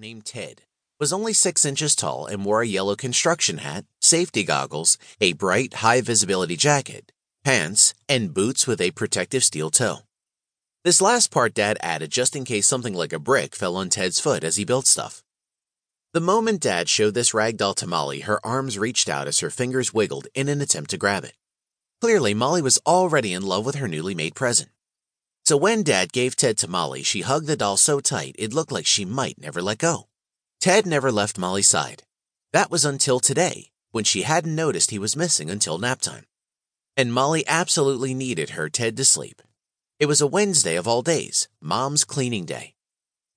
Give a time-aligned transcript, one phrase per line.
[0.00, 0.62] named Ted
[0.98, 5.74] was only six inches tall and wore a yellow construction hat, safety goggles, a bright,
[5.74, 7.12] high visibility jacket,
[7.44, 9.98] pants, and boots with a protective steel toe.
[10.84, 14.20] This last part Dad added just in case something like a brick fell on Ted's
[14.20, 15.22] foot as he built stuff.
[16.12, 19.94] The moment Dad showed this ragdoll to Molly, her arms reached out as her fingers
[19.94, 21.34] wiggled in an attempt to grab it.
[22.00, 24.70] Clearly, Molly was already in love with her newly made present.
[25.50, 28.70] So when Dad gave Ted to Molly, she hugged the doll so tight it looked
[28.70, 30.06] like she might never let go.
[30.60, 32.04] Ted never left Molly's side.
[32.52, 36.26] That was until today, when she hadn't noticed he was missing until nap time.
[36.96, 39.42] And Molly absolutely needed her Ted to sleep.
[39.98, 42.74] It was a Wednesday of all days, Mom's cleaning day.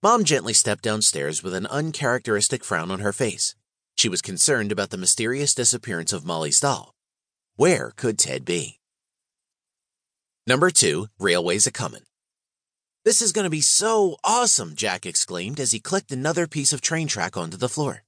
[0.03, 3.55] Mom gently stepped downstairs with an uncharacteristic frown on her face.
[3.95, 6.93] She was concerned about the mysterious disappearance of Molly's doll.
[7.55, 8.81] Where could Ted be?
[10.45, 12.03] Number two, Railways a Comin'.
[13.05, 16.79] This is going to be so awesome, Jack exclaimed as he clicked another piece of
[16.79, 18.03] train track onto the floor.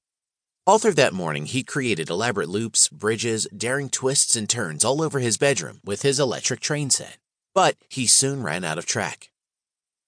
[0.65, 5.19] All through that morning, he created elaborate loops, bridges, daring twists and turns all over
[5.19, 7.17] his bedroom with his electric train set.
[7.53, 9.31] But he soon ran out of track.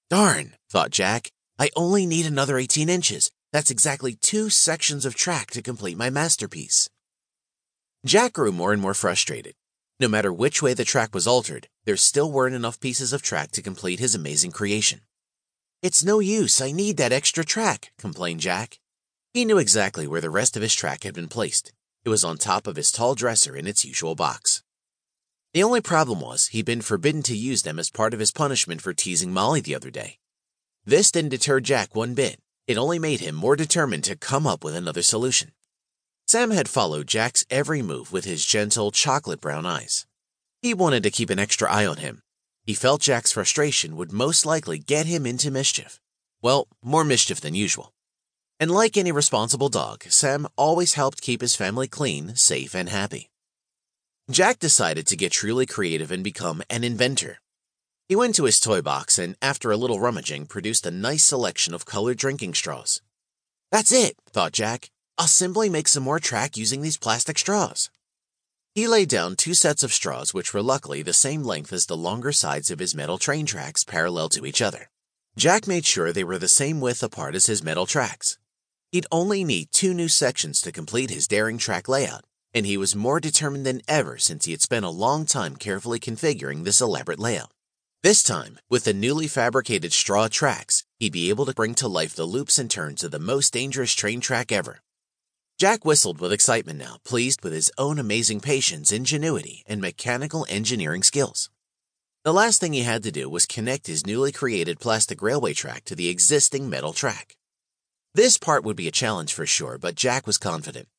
[0.10, 3.30] Darn, thought Jack, I only need another 18 inches.
[3.52, 6.90] That's exactly two sections of track to complete my masterpiece.
[8.06, 9.54] Jack grew more and more frustrated.
[10.00, 13.50] No matter which way the track was altered, there still weren't enough pieces of track
[13.50, 15.00] to complete his amazing creation.
[15.82, 18.82] It's no use, I need that extra track, complained Jack.
[19.34, 21.72] He knew exactly where the rest of his track had been placed.
[22.04, 24.64] It was on top of his tall dresser in its usual box.
[25.54, 28.82] The only problem was he'd been forbidden to use them as part of his punishment
[28.82, 30.18] for teasing Molly the other day.
[30.84, 32.38] This didn't deter Jack one bit.
[32.68, 35.54] It only made him more determined to come up with another solution.
[36.28, 40.06] Sam had followed Jack's every move with his gentle, chocolate brown eyes.
[40.68, 42.20] He wanted to keep an extra eye on him.
[42.66, 46.02] He felt Jack's frustration would most likely get him into mischief.
[46.42, 47.94] Well, more mischief than usual.
[48.60, 53.30] And like any responsible dog, Sam always helped keep his family clean, safe, and happy.
[54.30, 57.40] Jack decided to get truly creative and become an inventor.
[58.10, 61.74] He went to his toy box and, after a little rummaging, produced a nice selection
[61.74, 63.02] of colored drinking straws.
[63.72, 64.90] That's it, thought Jack.
[65.18, 67.90] I'll simply make some more track using these plastic straws.
[68.78, 71.98] He laid down two sets of straws which were luckily the same length as the
[71.98, 74.92] longer sides of his metal train tracks parallel to each other.
[75.36, 78.38] Jack made sure they were the same width apart as his metal tracks.
[78.92, 82.24] He'd only need two new sections to complete his daring track layout,
[82.54, 86.00] and he was more determined than ever since he had spent a long time carefully
[86.00, 87.50] configuring this elaborate layout.
[88.04, 92.16] This time, with the newly fabricated straw tracks, he'd be able to bring to life
[92.16, 94.82] the loops and turns of the most dangerous train track ever.
[95.58, 101.02] Jack whistled with excitement now, pleased with his own amazing patience, ingenuity, and mechanical engineering
[101.02, 101.50] skills.
[102.24, 105.84] The last thing he had to do was connect his newly created plastic railway track
[105.86, 107.38] to the existing metal track.
[108.14, 110.90] This part would be a challenge for sure, but Jack was confident.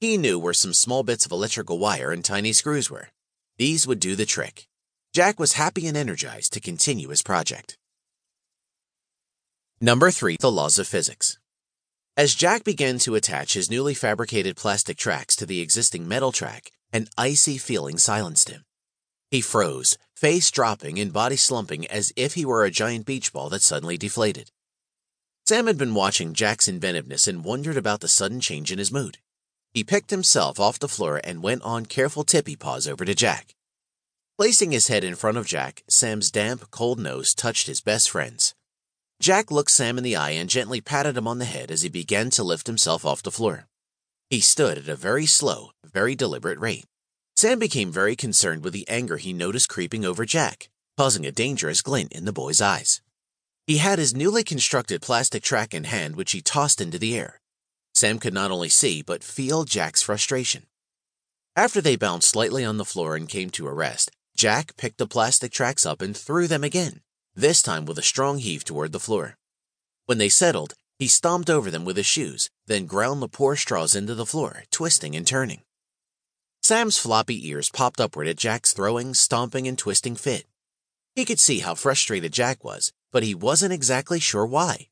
[0.00, 3.08] He knew where some small bits of electrical wire and tiny screws were.
[3.56, 4.68] These would do the trick.
[5.14, 7.78] Jack was happy and energized to continue his project.
[9.80, 10.36] Number 3.
[10.38, 11.38] The Laws of Physics
[12.16, 16.70] as Jack began to attach his newly fabricated plastic tracks to the existing metal track,
[16.92, 18.64] an icy feeling silenced him.
[19.32, 23.48] He froze, face dropping and body slumping as if he were a giant beach ball
[23.48, 24.52] that suddenly deflated.
[25.44, 29.18] Sam had been watching Jack's inventiveness and wondered about the sudden change in his mood.
[29.72, 33.56] He picked himself off the floor and went on careful tippy paws over to Jack.
[34.38, 38.53] Placing his head in front of Jack, Sam's damp, cold nose touched his best friend's.
[39.20, 41.88] Jack looked Sam in the eye and gently patted him on the head as he
[41.88, 43.66] began to lift himself off the floor.
[44.28, 46.86] He stood at a very slow, very deliberate rate.
[47.36, 51.82] Sam became very concerned with the anger he noticed creeping over Jack, causing a dangerous
[51.82, 53.00] glint in the boy's eyes.
[53.66, 57.40] He had his newly constructed plastic track in hand, which he tossed into the air.
[57.94, 60.66] Sam could not only see, but feel Jack's frustration.
[61.56, 65.06] After they bounced slightly on the floor and came to a rest, Jack picked the
[65.06, 67.03] plastic tracks up and threw them again
[67.34, 69.36] this time with a strong heave toward the floor.
[70.06, 73.94] When they settled, he stomped over them with his shoes, then ground the poor straws
[73.94, 75.62] into the floor, twisting and turning.
[76.62, 80.46] Sam's floppy ears popped upward at Jack's throwing, stomping, and twisting fit.
[81.14, 84.88] He could see how frustrated Jack was, but he wasn't exactly sure why.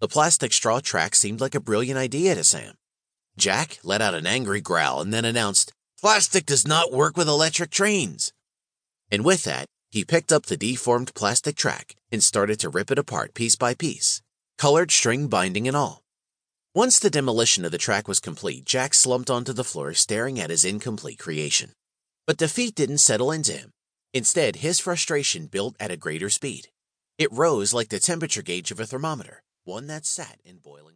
[0.00, 2.74] The plastic straw track seemed like a brilliant idea to Sam.
[3.36, 7.70] Jack let out an angry growl and then announced, Plastic does not work with electric
[7.70, 8.32] trains.
[9.10, 12.98] And with that, he picked up the deformed plastic track and started to rip it
[12.98, 14.20] apart piece by piece,
[14.58, 16.02] colored string binding and all.
[16.74, 20.50] Once the demolition of the track was complete, Jack slumped onto the floor staring at
[20.50, 21.72] his incomplete creation.
[22.26, 23.70] But defeat didn't settle into him.
[24.12, 26.68] Instead, his frustration built at a greater speed.
[27.16, 30.94] It rose like the temperature gauge of a thermometer, one that sat in boiling